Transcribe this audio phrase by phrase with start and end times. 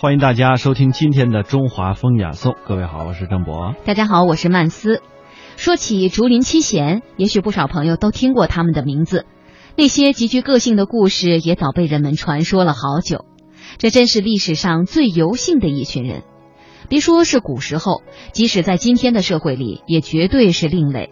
[0.00, 2.52] 欢迎大家收听今天的《中华风雅颂》。
[2.68, 3.74] 各位好，我是郑博。
[3.84, 5.02] 大家好，我是曼斯。
[5.56, 9.26] 说起竹林七贤，也许不少朋友都听过他们的名字。
[9.74, 13.24] 那些极具个性的故事，也早被人们传说了好久。
[13.78, 16.22] 这真是历史上最游性的一群人。
[16.88, 21.10] 别说是古时候，即使在今天的社会里，也绝对是另类。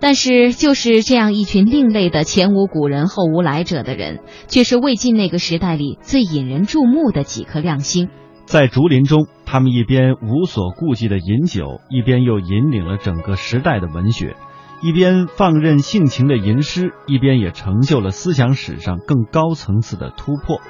[0.00, 8.08] 但是，就是这样一群另类的前无古人后无来者的人，却是魏晋那个时代里最引人注目的几颗亮星。
[8.44, 14.36] 在竹林中，他们一边无所顾忌的饮酒，一边又引领了整个时代的文学；
[14.82, 20.60] 一边放任性情的吟诗，一边也成就了思想史上更高层次的突破。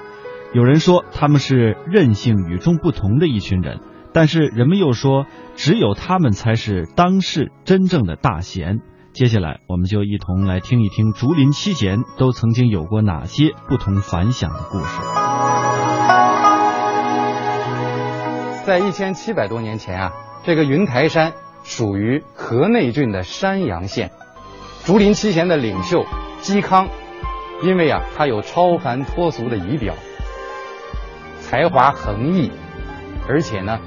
[0.54, 3.80] 有人说他们是任性与众不同的一群人，
[4.14, 8.80] 但是人们又说，只有他们才是当世真正的大贤。
[9.18, 15.02] 接下来，我们就一同来听一听竹林七贤都曾经有过哪些不同凡响的故事。
[18.64, 20.12] 在一千七百多年前啊，
[20.44, 21.32] 这个云台山
[21.64, 24.12] 属于河内郡的山阳县。
[24.84, 26.06] 竹林七贤的领袖
[26.40, 26.88] 嵇康，
[27.64, 29.96] 因为啊他有超凡脱俗的仪表，
[31.40, 32.52] 才华横溢，
[33.28, 33.80] 而且呢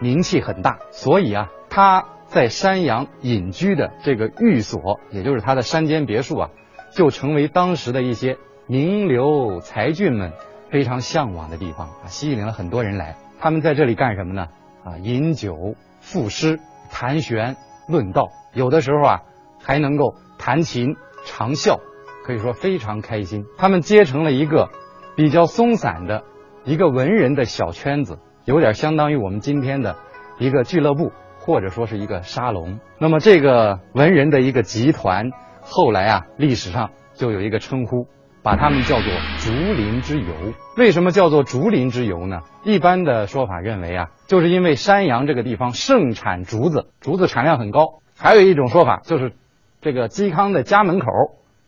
[0.00, 2.06] 名气很大，所以啊他。
[2.34, 6.50] 在山阳隐居的这个寓所，也就是他的山间别墅啊，
[6.90, 10.32] 就成为当时的一些名流才俊们
[10.68, 13.14] 非常向往的地方啊，吸引了很多人来。
[13.38, 14.48] 他们在这里干什么呢？
[14.84, 16.58] 啊，饮酒、赋诗、
[16.90, 17.54] 谈玄、
[17.86, 19.20] 论道，有的时候啊
[19.62, 21.78] 还能够弹琴、长啸，
[22.24, 23.44] 可以说非常开心。
[23.56, 24.70] 他们结成了一个
[25.14, 26.24] 比较松散的
[26.64, 29.94] 一个文人的小圈子，有点相当于我们今天的
[30.40, 31.12] 一个俱乐部。
[31.46, 38.06] 或者说是一个沙龙，那么这个文人的一个集团，后来啊，历史上就有一个称呼，
[38.42, 39.04] 把他们叫做
[39.40, 40.32] 竹林之游。
[40.78, 42.40] 为什么叫做竹林之游呢？
[42.64, 48.00] 一般的说法认为啊，就是因为山阳这个地方盛产竹子，竹子产量很高。
[48.16, 49.34] 还有一种说法就是，
[49.82, 51.06] 这个嵇康的家门口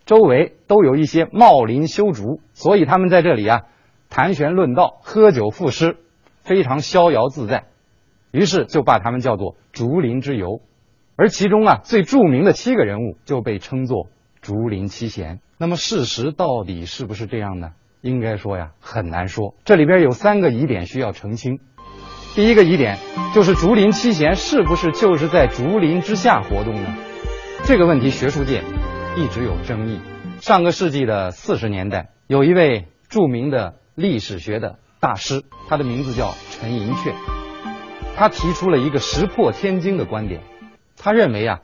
[0.06, 3.64] 周围都有一些茂林修竹，所以他们在这里啊，
[4.08, 5.98] 谈玄论道、喝酒赋诗，
[6.40, 7.66] 非常逍遥自在。
[8.30, 10.60] 于是就把他们叫做竹林之游，
[11.16, 14.08] 而其中啊最著名的七个人物就被称作
[14.40, 15.40] 竹林七贤。
[15.58, 17.70] 那么事实到底是不是这样呢？
[18.02, 19.54] 应该说呀很难说。
[19.64, 21.58] 这里边有三个疑点需要澄清。
[22.34, 22.98] 第一个疑点
[23.34, 26.94] 就是竹林七贤是不是就是在竹林之下活动呢？
[27.64, 28.62] 这个问题学术界
[29.16, 30.00] 一直有争议。
[30.40, 37.45] 上个世纪的四十年代，有一位著名的历史学的大师，他的名字叫陈寅恪。
[38.16, 40.40] 他提出了一个石破天惊的观点，
[40.96, 41.60] 他认为啊，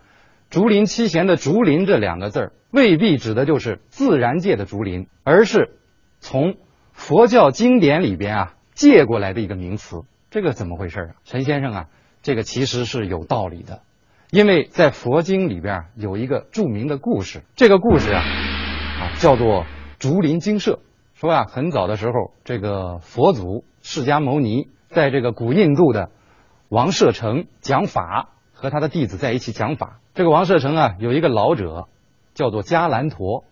[0.50, 5.78] 竹林七贤的“竹林”这两个字儿未必指的就是自然界的竹林，而是
[6.20, 6.56] 从
[6.92, 10.02] 佛教经典里边啊借过来的一个名词。
[10.30, 11.08] 这个怎么回事啊？
[11.24, 11.86] 陈先生啊，
[12.20, 13.80] 这个其实是有道理的，
[14.30, 19.64] 因为在佛经里边有一个著名的故事，这个故事啊啊叫做
[19.98, 20.80] 竹林精舍。
[21.14, 26.10] 说啊，很早的时候，这个佛祖释迦牟尼在这个古印度的。
[26.72, 30.00] 王舍城讲法，和他的弟子在一起讲法。
[30.15, 31.87] 这个王舍城啊，有一个老者，
[32.33, 33.44] 叫做迦兰陀，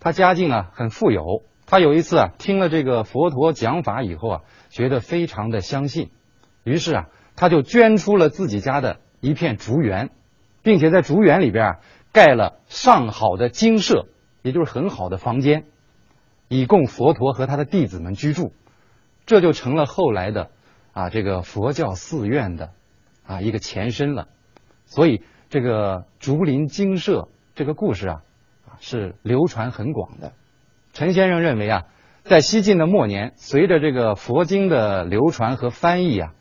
[0.00, 1.42] 他家境啊很富有。
[1.66, 6.08] 他有一次啊，听了这个佛陀讲法以后啊，觉得非常的相信，
[6.62, 10.08] 于是啊，他就捐出了自己家的一片竹园，
[10.62, 11.76] 并且在竹园里边啊，
[12.12, 14.06] 盖了上好的精舍，
[14.40, 15.66] 也就是很好的房间，
[16.48, 18.54] 以供佛陀和他的弟子们居住。
[19.26, 20.48] 这就成了后来的。
[20.94, 22.70] 啊，这个佛教寺院的
[23.26, 24.28] 啊一个前身了，
[24.86, 28.22] 所以这个竹林精舍这个故事啊
[28.66, 30.32] 啊是流传很广的。
[30.92, 31.82] 陈先生认为啊，
[32.22, 36.32] 在西晋的末年，随着这个佛经的流传和翻译啊，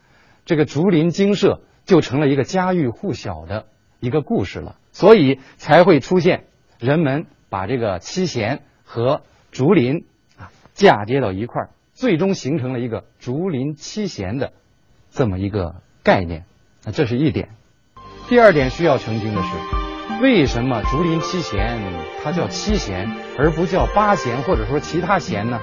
[0.45, 3.65] 这个竹林精舍就成了一个家喻户晓的
[3.99, 6.45] 一个故事了，所以才会出现
[6.77, 10.05] 人们把这个七贤和竹林
[10.37, 11.69] 啊嫁接到一块儿。
[11.93, 14.53] 最终形成了一个竹林七贤的
[15.09, 16.45] 这么一个概念，
[16.83, 17.49] 那这是一点。
[18.27, 21.79] 第二点需要澄清的是，为什么竹林七贤
[22.23, 25.59] 它叫七贤而不叫八贤或者说其他贤呢？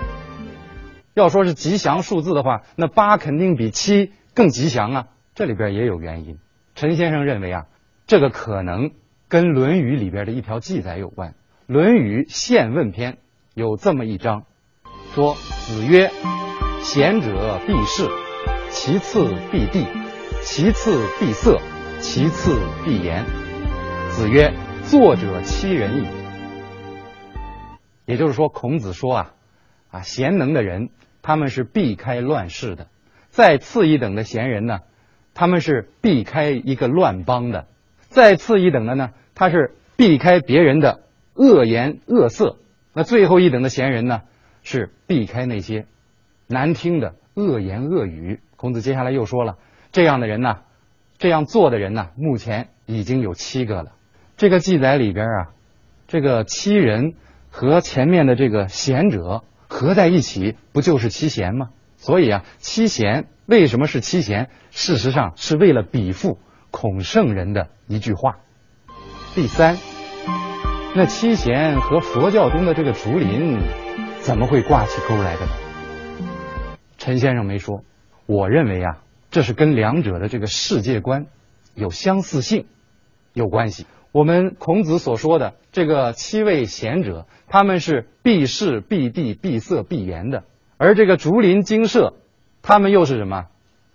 [1.14, 5.06] 要说是吉祥数字的话，那八肯定比七更吉祥啊。
[5.34, 6.38] 这里边也有原因。
[6.74, 7.66] 陈先生认为啊，
[8.06, 8.92] 这个可能
[9.28, 11.30] 跟《论语》里边的一条记载有关，
[11.66, 13.14] 《论语宪问篇》
[13.54, 14.44] 有这么一章。
[15.12, 16.08] 说子曰
[16.82, 18.08] ：“贤者必士，
[18.70, 19.84] 其次必地，
[20.40, 21.58] 其次必色，
[21.98, 23.24] 其次必言。”
[24.10, 24.54] 子曰
[24.86, 26.06] ：“作者欺人矣。”
[28.06, 29.32] 也就是说，孔子说啊，
[29.90, 30.90] 啊，贤能的人
[31.22, 32.86] 他们是避开乱世的，
[33.30, 34.78] 再次一等的贤人呢，
[35.34, 37.64] 他们是避开一个乱邦的；
[38.10, 41.00] 再次一等的呢，他是避开别人的
[41.34, 42.58] 恶言恶色；
[42.92, 44.22] 那最后一等的贤人呢，
[44.62, 45.86] 是避开那些
[46.46, 48.40] 难听的恶言恶语。
[48.56, 49.56] 孔子接下来又说了，
[49.92, 50.58] 这样的人呢，
[51.18, 53.92] 这样做的人呢，目前已经有七个了。
[54.36, 55.48] 这个记载里边啊，
[56.08, 57.14] 这个七人
[57.50, 61.70] 和前面的这个贤者合在一起，不就是七贤吗？
[61.96, 64.50] 所以啊，七贤为什么是七贤？
[64.70, 66.38] 事实上是为了比附
[66.70, 68.36] 孔圣人的一句话。
[69.34, 69.76] 第三，
[70.94, 73.58] 那七贤和佛教中的这个竹林
[74.22, 75.52] 怎么会挂起钩来的呢？
[76.98, 77.82] 陈先生没说。
[78.26, 78.98] 我认为啊，
[79.30, 81.26] 这是跟两者的这个世界观
[81.74, 82.66] 有相似性
[83.32, 83.86] 有关系。
[84.12, 90.42] 我们孔子所说的这个七位贤者，他们是避世、避地、避色、避言的；
[90.76, 92.14] 而这个竹林精舍，
[92.62, 93.46] 他们又是什么？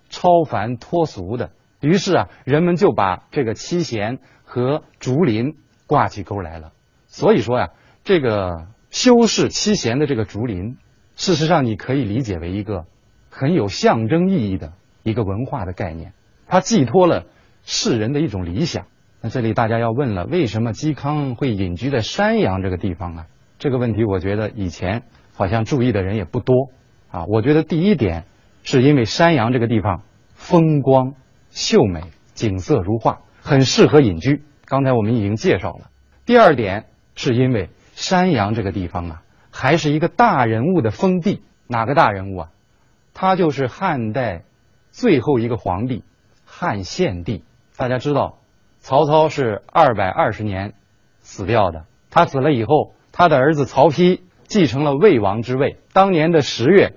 [0.10, 1.51] 超凡脱俗的。
[1.81, 5.56] 于是啊，人们就把这个七贤和竹林
[5.86, 6.72] 挂起钩来了。
[7.07, 7.69] 所以说呀，
[8.04, 10.78] 这个修饰七贤的这个竹林，
[11.18, 12.86] 事实上你可以理解为一个。
[13.30, 14.72] 很有象征意义的
[15.04, 16.14] 一个文化的概念，
[16.48, 17.26] 它寄托了
[17.66, 18.86] 世人的一种理想。
[19.20, 23.28] 那这里大家要问了，为什么嵇康会隐居在山阳这个地方啊？
[23.60, 25.04] 这个问题，我觉得以前
[25.34, 26.70] 好像注意的人也不多
[27.12, 27.26] 啊。
[27.26, 28.24] 我觉得第一点
[28.64, 30.04] 是因为山阳这个地方
[30.34, 31.16] 风光
[31.50, 32.04] 秀美，
[32.34, 34.44] 景色如画，很适合隐居。
[34.64, 35.90] 刚才我们已经介绍了。
[36.26, 41.42] 第二点是因为山阳这个地方啊，还是一个大人物的封地。
[41.68, 42.50] 哪个大人物啊？
[43.14, 44.44] 他就是汉代
[44.92, 46.04] 最后一个皇帝
[46.46, 47.44] 汉献帝。
[47.78, 48.38] 大家知道，
[48.80, 50.76] 曹操是二百二十年
[51.22, 51.86] 死掉的。
[52.12, 55.80] 他死了以后，他的儿子曹丕继承了魏王之位。
[55.94, 56.94] 当年的十月，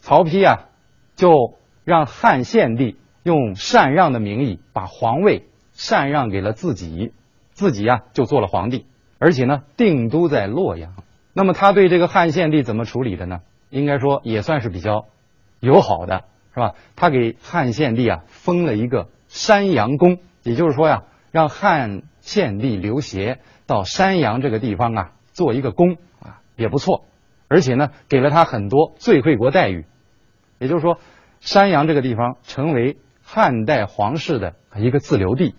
[0.00, 0.68] 曹丕啊，
[1.14, 7.14] 就让汉献帝用禅让的名义把皇位禅让给了自己，
[7.52, 8.86] 自己啊就做了皇帝，
[9.20, 10.94] 而且呢定都在洛阳。
[11.32, 13.42] 那么他对这个汉献帝怎么处理的呢？
[13.68, 15.06] 应该说也算是比较。
[15.60, 16.24] 友好的
[16.54, 16.72] 是吧？
[16.96, 27.04] 他给汉献帝啊封了一个山阳公，也就是说呀，让汉献帝刘协到山阳这个地方啊做一个公啊也不错，
[27.46, 29.84] 而且呢给了他很多最惠国待遇，
[30.58, 30.98] 也就是说，
[31.40, 35.54] 山阳这个地方成为汉代皇室的一个自留地，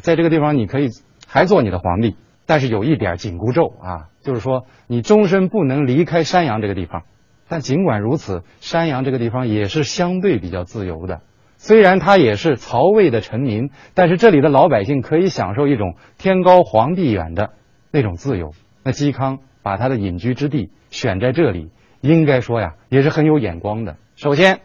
[0.00, 0.88] 在这个地方你可以
[1.28, 2.16] 还做你的皇帝，
[2.46, 7.02] 但是有一点紧箍咒啊，就是说你终身不能离开山阳这个地方。
[7.48, 11.20] 但尽管如此，山阳这个地方也是相对比较自由的。
[11.58, 17.50] 虽然它也是曹魏的臣民，但是这里的老百姓可以享受一种天高皇帝远的
[17.90, 18.52] 那种自由。
[18.82, 23.96] 那嵇康把他的隐居之地选在这里，应该说呀，也是很有眼光的。
[24.16, 24.60] 首先，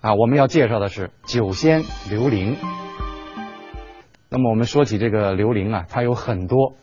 [0.00, 2.56] 啊，我们要介绍的是酒仙刘伶。
[4.28, 6.74] 那么我们说起这个刘伶啊，他有很多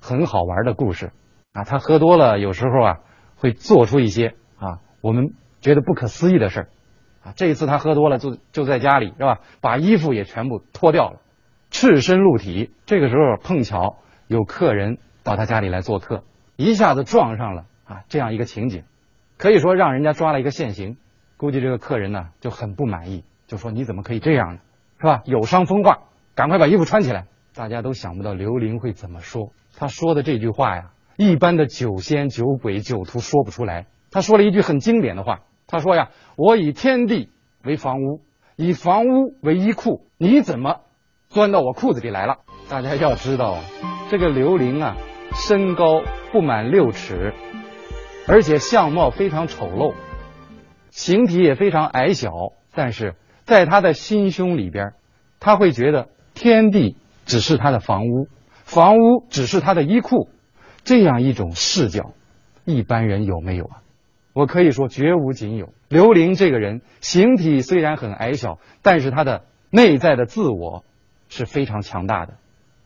[0.00, 1.12] 很好玩的故事
[1.52, 1.64] 啊。
[1.64, 2.98] 他喝多了，有时候啊，
[3.36, 4.80] 会做出一些啊。
[5.00, 6.68] 我们觉得不可思议的事儿，
[7.24, 11.20] 啊，这一次他喝多了，就就在家里是吧，把衣服也全部脱掉了，
[11.70, 12.70] 赤身露体。
[12.86, 16.24] 这个时候碰巧有客人到他家里来做客，
[16.56, 18.84] 一下子撞上了啊这样一个情景，
[19.38, 20.96] 可以说让人家抓了一个现行。
[21.36, 24.60] 估计这个客人呢就很不满意，就说你怎么可以这样呢？
[24.98, 25.22] 是吧？
[25.24, 26.00] 有伤风化，
[26.34, 27.26] 赶快把衣服穿起来。
[27.54, 33.86] 大家都想不到刘伶会怎么说，他说的这句话呀，一般的酒仙、酒鬼、酒徒说不出来。
[34.10, 37.30] 他说了一句很经典的话，他说呀：“我以天地
[37.64, 38.20] 为房屋，
[38.56, 40.80] 以房屋为衣裤，你怎么
[41.30, 43.56] 钻到我裤子里来了？”大家要知道，
[44.10, 44.98] 这个刘伶啊，
[45.32, 47.32] 身高不满六尺，
[48.28, 49.94] 而且相貌非常丑陋，
[50.90, 52.30] 形体也非常矮小，
[52.74, 54.92] 但是在他的心胸里边，
[55.40, 58.28] 他会觉得天地只是他的房屋，
[58.70, 60.28] 房屋只是他的衣裤，
[60.84, 62.12] 这样一种视角，
[62.64, 63.82] 一般人有没有啊？
[64.32, 65.70] 我可以说绝无仅有。
[65.88, 70.84] 刘伶这个人形体虽然很矮小，但是他的内在的自我
[71.28, 72.34] 是非常强大的。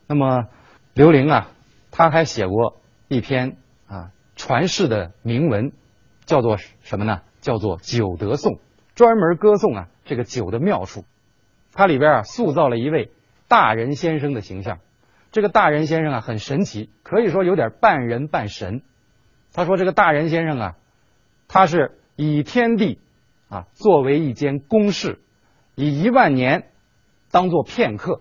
[0.07, 0.47] 那么，
[0.95, 1.51] 刘伶啊，
[1.91, 5.73] 他还写过一篇啊传世的铭文，
[6.25, 7.21] 叫做什么呢？
[7.43, 8.53] 叫做《酒德颂》，
[8.95, 11.05] 专门歌颂啊这个酒的妙处。
[11.75, 13.11] 它里边啊塑造了一位
[13.49, 14.79] 大人先生的形象。
[15.35, 18.83] 这个大人先生啊很神奇，可以说有点半人半神。
[19.53, 20.77] 他说这个大人先生啊。
[21.49, 23.01] 他是以天地
[23.49, 25.19] 啊作为一间公室，
[25.75, 26.71] 以一万年
[27.33, 28.21] 当做片刻。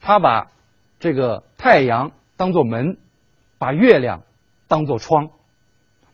[0.00, 0.50] 他把
[0.98, 2.96] 这个太阳当做门，
[3.58, 4.22] 把月亮
[4.68, 5.28] 当做窗，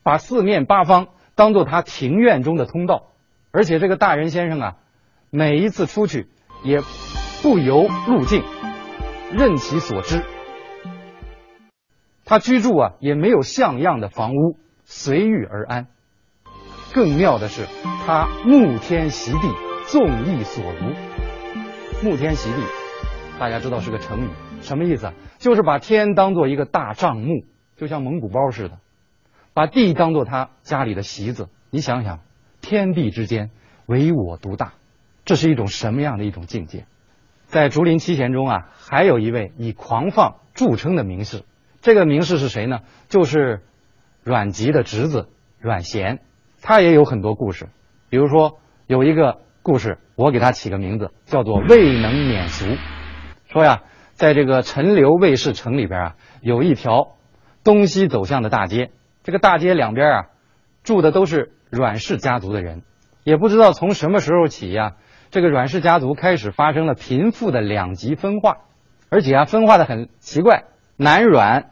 [0.02, 3.12] 把四面八方当做他庭院中的通道。
[3.52, 4.76] 而且这个大人先生啊，
[5.30, 6.26] 每一次出去
[6.64, 6.80] 也
[7.40, 8.42] 不由路径，
[9.32, 10.22] 任其所知。
[12.24, 15.86] 他居住啊也没有像样的房屋，随遇而安。
[16.94, 17.66] 更妙的是，
[18.06, 19.38] 他沐天席地，
[19.86, 22.08] 纵意所如。
[22.08, 22.62] 沐天席地，
[23.38, 24.28] 大家知道是个成语，
[24.60, 25.12] 什么意思？
[25.38, 27.44] 就是把天当做一个大帐幕，
[27.76, 28.78] 就像蒙古包似的，
[29.54, 31.48] 把地当做他家里的席子。
[31.70, 32.20] 你想想，
[32.60, 33.50] 天地之间
[33.86, 34.74] 唯我独大，
[35.24, 36.84] 这是一种什么样的一种境界？
[37.52, 41.42] 在竹林七贤中啊，还有一位以狂放著称的名士，
[41.82, 42.78] 这个名士是谁呢？
[43.10, 43.60] 就是
[44.24, 45.28] 阮籍的侄子
[45.60, 46.20] 阮咸。
[46.62, 47.68] 他也有很多故事，
[48.08, 52.64] 比如说有一个故事，我给他起个名字，叫做“未能免俗”。
[53.52, 53.82] 说呀，
[54.14, 57.18] 在这个陈留卫士城里边啊，有一条
[57.64, 58.92] 东西走向的大街，
[59.24, 60.26] 这个大街两边啊，
[60.84, 62.80] 住的都是阮氏家族的人。
[63.24, 64.94] 也不知道从什么时候起呀，
[65.32, 68.58] 这个阮氏家族开始发生了贫富的两极分化，
[69.08, 70.64] 而且啊，分化的很奇怪，
[70.98, 71.70] 南阮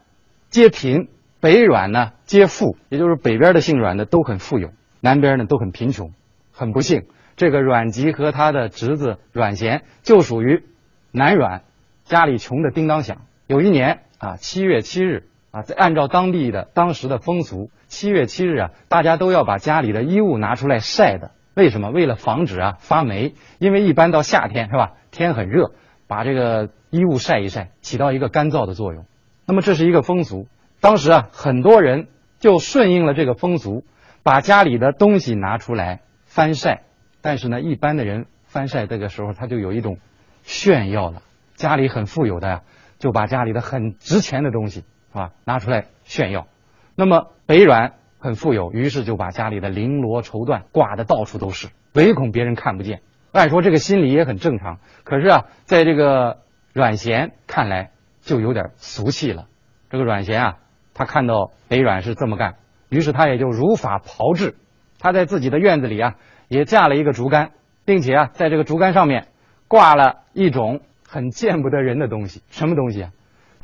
[0.48, 4.70] 皆贫，北阮呢皆富，也就是北边的姓阮的都很富有。
[5.00, 6.14] 南边呢都很贫穷，
[6.50, 7.04] 很不幸，
[7.36, 10.64] 这个阮籍和他的侄子阮咸就属于
[11.12, 11.60] 南阮，
[12.04, 13.26] 家里穷的叮当响。
[13.46, 21.32] 有一年啊，七月七日啊，在按照当地的当时的风俗，七月七日啊，大家都要把家里的衣物拿出来晒的。
[21.54, 21.90] 为什么？
[21.90, 23.34] 为了防止啊发霉。
[23.58, 25.72] 因为一般到夏天是吧，天很热，
[26.06, 29.06] 把这个衣物晒一晒，起到一个干燥的作用。
[29.46, 30.46] 那么这是一个风俗。
[30.80, 33.84] 当时啊，很多人就顺应了这个风俗。
[34.22, 36.82] 把家里的东西拿出来翻晒，
[37.22, 39.96] 但是呢，一般的人翻晒这个时候他就有一种
[40.42, 41.22] 炫耀了。
[41.54, 42.60] 家里很富有的呀，
[42.98, 46.48] 就把家里的很值钱的东西啊拿出来炫耀。
[46.96, 53.00] 那么北阮很富有，于是就把家里的绫罗绸缎挂的到处都是，唯恐别人看不见。
[53.32, 56.38] 按说这个心理也很正常，可是啊，在这个
[56.74, 59.46] 阮咸看来就有点俗气了。
[59.88, 60.56] 这个阮咸啊，
[60.94, 62.56] 他看到北阮是这么干。
[62.90, 64.56] 于是他也就如法炮制，
[64.98, 66.16] 他在自己的院子里啊，
[66.48, 67.52] 也架了一个竹竿，
[67.84, 69.28] 并且啊，在这个竹竿上面
[69.66, 73.10] 挂了一种很见不得人的东西，什么东西啊？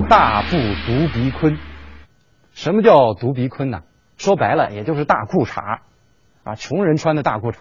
[0.09, 1.57] 大布独鼻坤。
[2.53, 3.81] 什么叫独鼻坤呢？
[4.17, 5.79] 说白了，也就是大裤衩
[6.43, 7.57] 啊，穷人穿的大裤衩，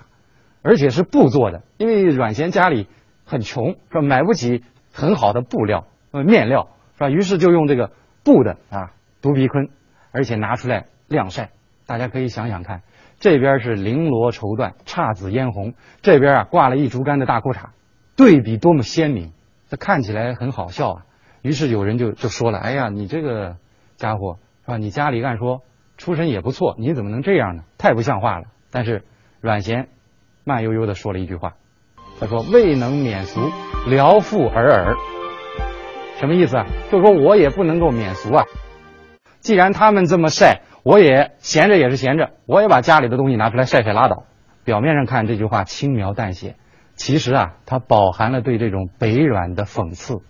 [0.62, 2.88] 而且是布做的，因为阮咸家里
[3.24, 4.02] 很穷，是吧？
[4.02, 7.10] 买不起很好的布料、呃面料，是吧？
[7.10, 7.92] 于是就用这个
[8.24, 9.68] 布的啊独鼻坤，
[10.12, 11.50] 而且拿出来晾晒。
[11.86, 12.82] 大家可以想想看，
[13.20, 17.66] 这边是绫罗绸缎、姹紫嫣红，这边啊挂了一竹竿的大裤衩，
[18.16, 19.32] 对比多么鲜明，
[19.68, 21.02] 这看起来很好笑啊。
[21.42, 23.56] 于是有人就就说了：“哎呀，你这个
[23.96, 24.78] 家伙是吧？
[24.78, 25.62] 你家里按说
[25.96, 27.62] 出身也不错，你怎么能这样呢？
[27.78, 29.04] 太不像话了。”但是
[29.40, 29.88] 阮咸
[30.44, 31.54] 慢悠悠的说了一句话，
[32.20, 33.40] 他说：“未能免俗，
[33.86, 34.96] 聊复尔尔。”
[36.20, 36.66] 什么意思啊？
[36.90, 38.44] 就说我也不能够免俗啊。
[39.40, 40.62] 既然他们这么晒。
[40.88, 44.22] 我也闲着也是闲着，我也把家里的东西拿出来晒晒拉倒。
[44.62, 46.54] 表面上看这句话轻描淡写，
[46.94, 50.22] 其实啊，它饱含了对这种北阮的讽刺。